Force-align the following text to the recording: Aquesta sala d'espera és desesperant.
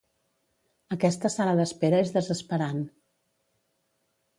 Aquesta 0.95 1.31
sala 1.35 1.55
d'espera 1.61 2.01
és 2.07 2.17
desesperant. 2.19 2.85